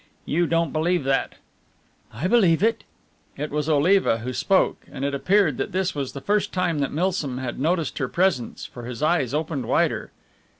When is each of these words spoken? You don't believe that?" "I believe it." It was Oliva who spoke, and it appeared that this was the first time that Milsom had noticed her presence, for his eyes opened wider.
You 0.25 0.47
don't 0.47 0.73
believe 0.73 1.03
that?" 1.03 1.35
"I 2.11 2.25
believe 2.25 2.63
it." 2.63 2.83
It 3.37 3.51
was 3.51 3.69
Oliva 3.69 4.17
who 4.17 4.33
spoke, 4.33 4.77
and 4.91 5.05
it 5.05 5.13
appeared 5.13 5.57
that 5.57 5.73
this 5.73 5.93
was 5.93 6.13
the 6.13 6.21
first 6.21 6.51
time 6.51 6.79
that 6.79 6.91
Milsom 6.91 7.37
had 7.37 7.59
noticed 7.59 7.99
her 7.99 8.07
presence, 8.07 8.65
for 8.65 8.85
his 8.85 9.03
eyes 9.03 9.31
opened 9.31 9.67
wider. 9.67 10.11